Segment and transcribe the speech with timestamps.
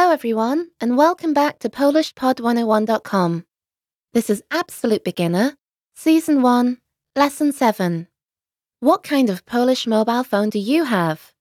[0.00, 3.44] everyone, and welcome back to PolishPod101.com.
[4.12, 5.56] This is Absolute Beginner,
[5.94, 6.78] Season 1,
[7.16, 8.08] Lesson 7.
[8.80, 11.32] What kind of Polish mobile phone do you have?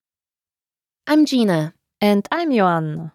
[1.07, 1.73] I'm Gina.
[2.01, 3.13] And I'm Joanna.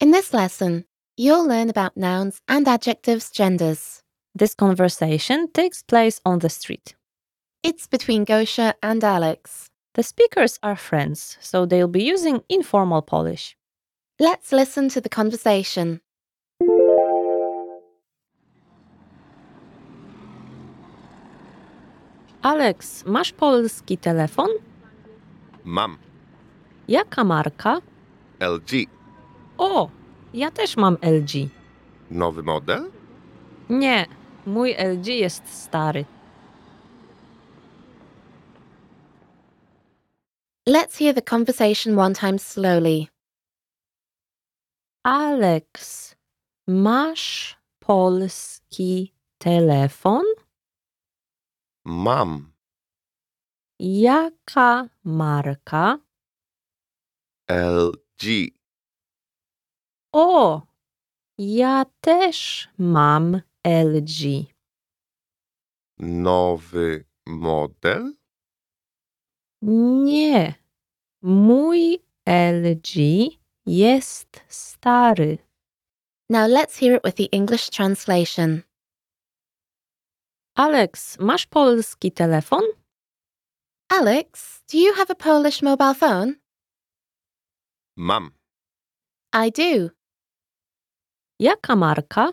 [0.00, 0.84] In this lesson,
[1.16, 4.02] you'll learn about nouns and adjectives' genders.
[4.34, 6.94] This conversation takes place on the street.
[7.62, 9.68] It's between Gosha and Alex.
[9.94, 13.56] The speakers are friends, so they'll be using informal Polish.
[14.18, 16.00] Let's listen to the conversation.
[22.42, 24.48] Alex, masz polski telefon?
[25.64, 25.98] Mam
[26.88, 27.80] Jaka marka?
[28.40, 28.70] LG.
[29.58, 29.90] O,
[30.34, 31.48] ja też mam LG.
[32.10, 32.90] Nowy model?
[33.70, 34.06] Nie,
[34.46, 36.04] mój LG jest stary.
[40.68, 43.08] Let's hear the conversation one time slowly.
[45.08, 46.14] Alex,
[46.66, 50.24] masz polski telefon?
[51.84, 52.52] Mam
[53.78, 55.98] Jaka marka?
[57.48, 58.50] LG.
[60.12, 60.62] O,
[61.38, 64.46] ja też mam LG.
[65.98, 68.12] Nowy model?
[69.62, 70.54] Nie,
[71.22, 72.96] mój LG
[73.66, 75.38] jest stary.
[76.30, 78.62] Now let's hear it with the English translation.
[80.56, 82.62] Alex, masz polski telefon?
[83.92, 86.34] Alex, do you have a Polish mobile phone?
[87.96, 88.32] Mam
[89.32, 89.90] I do.
[91.40, 92.32] Jaka marka?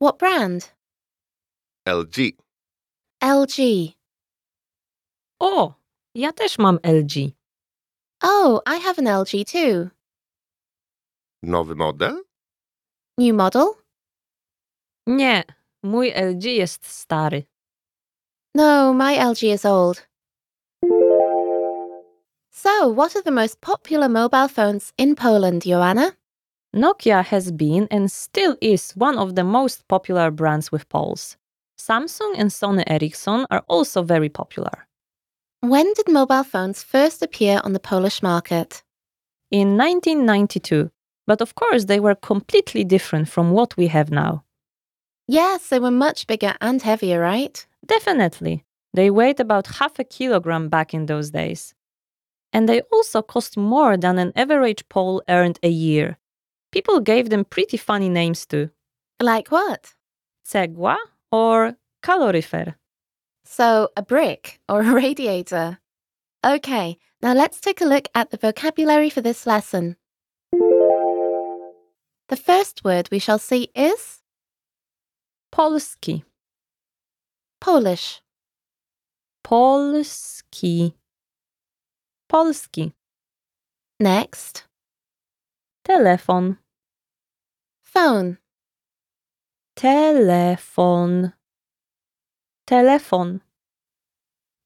[0.00, 0.72] What brand?
[1.86, 2.36] LG.
[3.22, 3.94] LG.
[5.40, 5.74] O,
[6.14, 7.32] ja też mam LG.
[8.22, 9.90] Oh, I have an LG too.
[11.42, 12.22] Nowy model?
[13.18, 13.74] New model?
[15.06, 15.44] Nie,
[15.82, 17.44] mój LG jest stary.
[18.54, 20.06] No, my LG is old.
[22.50, 26.12] So, what are the most popular mobile phones in Poland, Joanna?
[26.74, 31.36] Nokia has been and still is one of the most popular brands with Poles.
[31.78, 34.86] Samsung and Sony Ericsson are also very popular.
[35.60, 38.82] When did mobile phones first appear on the Polish market?
[39.50, 40.90] In 1992,
[41.28, 44.42] but of course they were completely different from what we have now.
[45.28, 47.66] Yes, they were much bigger and heavier, right?
[47.84, 48.64] Definitely.
[48.94, 51.74] They weighed about half a kilogram back in those days.
[52.54, 56.16] And they also cost more than an average Pole earned a year.
[56.72, 58.70] People gave them pretty funny names too.
[59.20, 59.92] Like what?
[60.46, 60.96] Cegła
[61.30, 62.74] or kaloryfer.
[63.44, 65.78] So, a brick or a radiator.
[66.42, 69.96] Okay, now let's take a look at the vocabulary for this lesson.
[72.28, 74.22] The first word we shall see is
[75.50, 76.24] Polski.
[77.60, 78.20] Polish.
[79.42, 80.94] Polski.
[82.30, 82.92] Polski.
[83.98, 84.64] Next,
[85.84, 86.58] Telefon.
[87.82, 88.38] phone.
[89.74, 91.32] Telefon.
[92.66, 93.40] Telefon.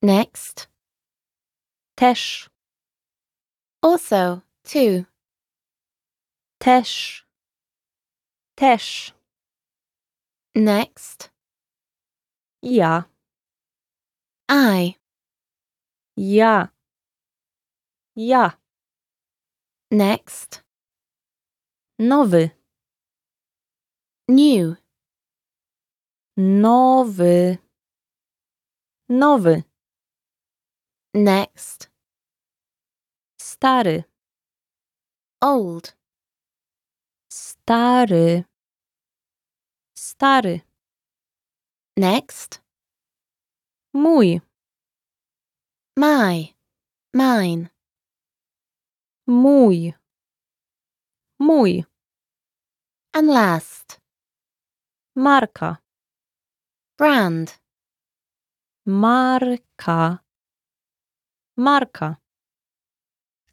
[0.02, 0.66] Next,
[1.96, 2.50] Też.
[3.82, 5.04] also, too.
[6.58, 7.21] Też.
[8.62, 9.14] Też.
[10.54, 11.32] Next,
[12.62, 13.04] Ja.
[14.48, 14.94] I.
[16.16, 16.68] Ja.
[18.16, 18.58] Ja.
[19.90, 20.64] Next,
[21.98, 22.50] Nowy.
[24.28, 24.76] new.
[26.36, 27.58] Nowy.
[29.08, 29.62] Nowy.
[31.14, 31.90] Next,
[33.40, 34.04] Stary.
[35.40, 35.96] old.
[37.28, 38.51] Stary.
[40.12, 40.62] Stary.
[41.96, 42.60] Next,
[43.96, 44.42] Mój.
[45.96, 46.52] my.
[47.14, 47.70] Mine.
[49.26, 49.94] Mój.
[51.40, 51.84] Mój.
[53.14, 53.98] And last,
[55.16, 55.78] Marka.
[56.98, 57.54] brand.
[58.86, 60.20] Marka.
[61.58, 62.18] Marka.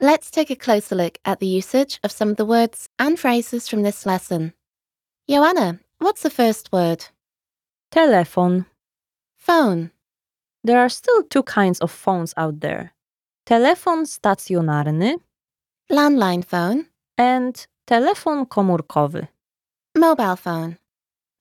[0.02, 3.70] Let's take a closer look at the usage of some of the words and phrases
[3.70, 4.54] from this lesson.
[5.30, 7.06] Joanna, what's the first word?
[7.92, 8.66] Telefon.
[9.38, 9.92] Phone.
[10.64, 12.94] There are still two kinds of phones out there.
[13.46, 15.20] Telefon stacjonarny
[15.92, 16.86] Landline phone.
[17.18, 19.28] and telefon komórkowy.
[19.98, 20.78] Mobile phone.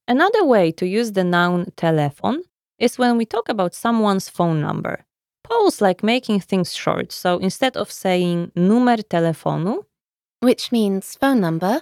[0.06, 2.38] Another way to use the noun telefon
[2.78, 5.04] is when we talk about someone's phone number.
[5.44, 9.84] Poles like making things short, so instead of saying numer telefonu,
[10.40, 11.80] which means phone number.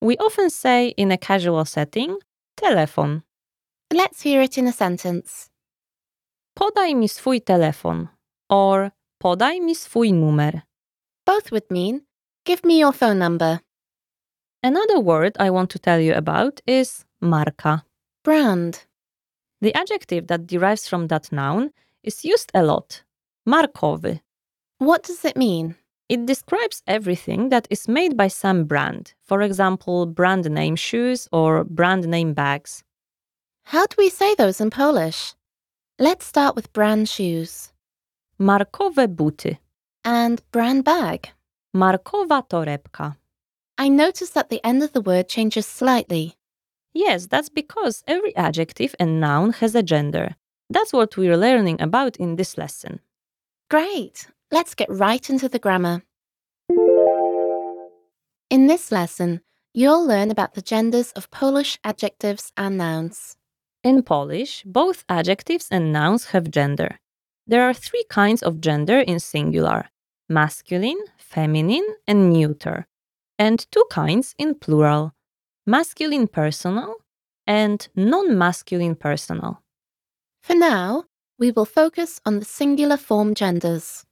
[0.00, 2.18] We often say in a casual setting
[2.56, 3.22] telefon.
[3.92, 5.48] Let's hear it in a sentence.
[6.58, 8.08] Podaj mi swój telefon
[8.50, 10.62] or podaj mi swój numer.
[11.24, 12.02] Both would mean
[12.44, 13.60] give me your phone number.
[14.62, 17.82] Another word I want to tell you about is marka.
[18.24, 18.84] Brand.
[19.60, 21.70] The adjective that derives from that noun
[22.02, 23.02] is used a lot.
[23.48, 24.20] Markowy.
[24.78, 25.76] What does it mean?
[26.08, 31.64] It describes everything that is made by some brand, for example, brand name shoes or
[31.64, 32.84] brand name bags.
[33.64, 35.34] How do we say those in Polish?
[35.98, 37.72] Let's start with brand shoes
[38.38, 39.58] Markowe buty.
[40.04, 41.30] and brand bag.
[41.74, 43.16] Markowa torebka.
[43.78, 46.34] I noticed that the end of the word changes slightly.
[46.94, 50.36] Yes, that's because every adjective and noun has a gender.
[50.70, 53.00] That's what we're learning about in this lesson.
[53.70, 54.28] Great!
[54.50, 56.02] Let's get right into the grammar.
[58.48, 59.40] In this lesson,
[59.74, 63.36] you'll learn about the genders of Polish adjectives and nouns.
[63.82, 67.00] In Polish, both adjectives and nouns have gender.
[67.46, 69.90] There are three kinds of gender in singular
[70.28, 72.86] masculine, feminine, and neuter,
[73.38, 75.12] and two kinds in plural
[75.66, 76.94] masculine personal
[77.46, 79.62] and non masculine personal.
[80.42, 81.04] For now,
[81.38, 84.05] we will focus on the singular form genders.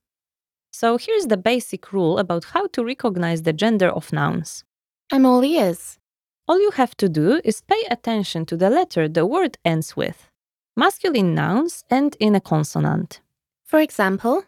[0.74, 4.64] So here's the basic rule about how to recognize the gender of nouns.
[5.12, 6.00] I'm all ears.
[6.48, 10.28] All you have to do is pay attention to the letter the word ends with.
[10.76, 13.20] Masculine nouns end in a consonant.
[13.64, 14.42] For example,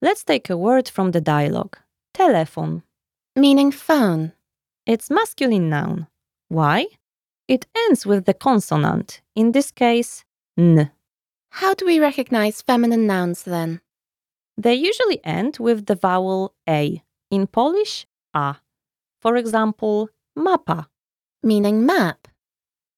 [0.00, 1.78] Let's take a word from the dialogue.
[2.14, 2.82] Telefon.
[3.34, 4.34] meaning phone.
[4.86, 6.06] It's masculine noun.
[6.48, 6.86] Why?
[7.48, 10.24] It ends with the consonant, in this case,
[10.56, 10.92] n.
[11.50, 13.80] How do we recognize feminine nouns then?
[14.56, 18.56] They usually end with the vowel a, in Polish, a.
[19.20, 20.88] For example, mapa.
[21.42, 22.28] Meaning map.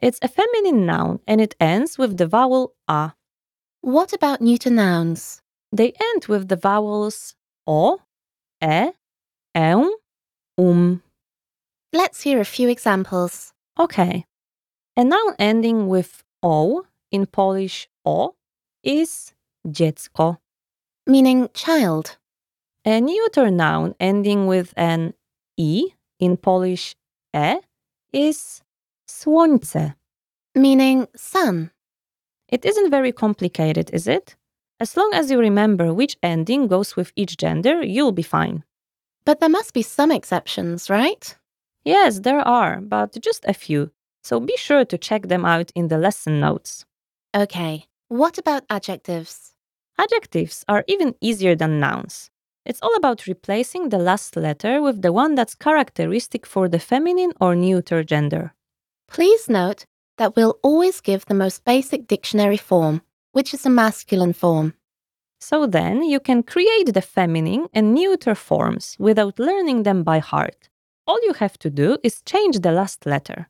[0.00, 3.14] It's a feminine noun and it ends with the vowel a.
[3.80, 5.42] What about neuter nouns?
[5.72, 7.34] They end with the vowels
[7.66, 8.00] o,
[8.62, 8.90] e,
[9.54, 9.90] eum,
[10.56, 11.02] um.
[11.92, 13.52] Let's hear a few examples.
[13.78, 14.24] Okay.
[14.96, 18.34] A noun ending with o, in Polish o,
[18.82, 19.34] is
[19.66, 20.38] dziecko.
[21.10, 22.18] Meaning child.
[22.84, 25.14] A neuter noun ending with an
[25.58, 25.84] i,
[26.20, 26.96] in Polish
[27.34, 27.54] e,
[28.12, 28.62] is
[29.08, 29.94] słońce.
[30.54, 31.70] Meaning sun.
[32.46, 34.36] It isn't very complicated, is it?
[34.80, 38.64] As long as you remember which ending goes with each gender, you'll be fine.
[39.24, 41.34] But there must be some exceptions, right?
[41.86, 45.88] Yes, there are, but just a few, so be sure to check them out in
[45.88, 46.84] the lesson notes.
[47.34, 47.86] Okay.
[48.08, 49.54] What about adjectives?
[49.98, 52.30] Adjectives are even easier than nouns.
[52.64, 57.32] It's all about replacing the last letter with the one that's characteristic for the feminine
[57.40, 58.54] or neuter gender.
[59.08, 59.86] Please note
[60.18, 63.02] that we'll always give the most basic dictionary form,
[63.32, 64.74] which is a masculine form.
[65.40, 70.68] So then you can create the feminine and neuter forms without learning them by heart.
[71.06, 73.48] All you have to do is change the last letter.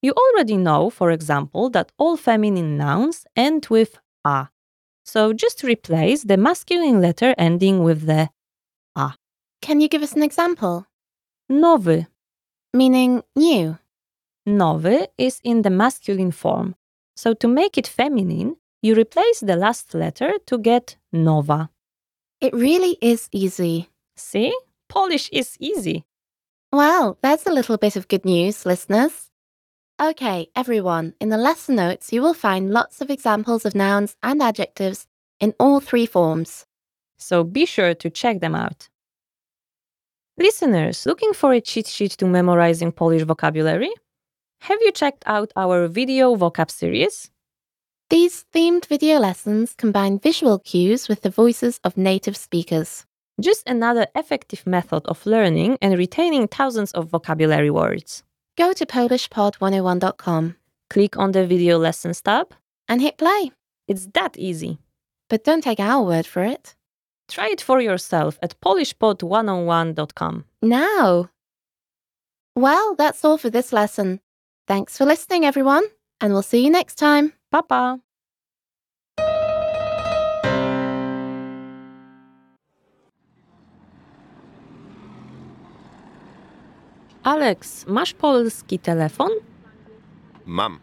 [0.00, 4.48] You already know, for example, that all feminine nouns end with a.
[5.04, 8.30] So just replace the masculine letter ending with the
[8.96, 9.14] a.
[9.60, 10.86] Can you give us an example?
[11.50, 12.06] nowy.
[12.72, 13.78] Meaning new.
[14.46, 16.74] Nowy is in the masculine form.
[17.16, 21.70] So to make it feminine, you replace the last letter to get nowa.
[22.40, 23.88] It really is easy.
[24.16, 24.56] See?
[24.88, 26.04] Polish is easy.
[26.72, 29.30] Well, that's a little bit of good news, listeners.
[30.02, 34.42] Okay, everyone, in the lesson notes, you will find lots of examples of nouns and
[34.42, 35.06] adjectives
[35.38, 36.66] in all three forms.
[37.16, 38.88] So be sure to check them out.
[40.36, 43.92] Listeners, looking for a cheat sheet to memorizing Polish vocabulary?
[44.62, 47.30] Have you checked out our video vocab series?
[48.10, 53.06] These themed video lessons combine visual cues with the voices of native speakers.
[53.40, 58.24] Just another effective method of learning and retaining thousands of vocabulary words.
[58.56, 60.56] Go to PolishPod101.com
[60.90, 62.54] Click on the video lessons tab.
[62.88, 63.50] and hit play.
[63.88, 64.78] It's that easy.
[65.28, 66.74] But don't take our word for it.
[67.28, 70.44] Try it for yourself at polishpod101.com.
[70.62, 71.30] Now!
[72.54, 74.20] Well, that's all for this lesson.
[74.68, 75.84] Thanks for listening, everyone,
[76.20, 77.32] and we'll see you next time.
[77.50, 77.98] Pa pa!
[87.24, 89.30] Alex, masz polski telefon?
[90.46, 90.78] Mam.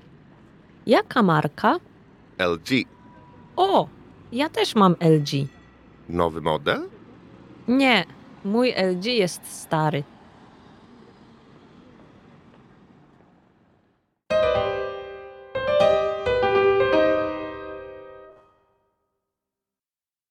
[0.85, 1.79] Jaka marka?
[2.39, 2.69] LG.
[3.55, 3.87] O,
[4.31, 5.47] ja też mam LG.
[6.09, 6.89] Nowy model?
[7.67, 8.05] Nie,
[8.45, 10.03] mój LG jest stary.